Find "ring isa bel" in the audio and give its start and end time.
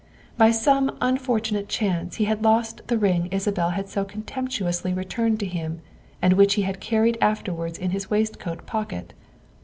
2.97-3.69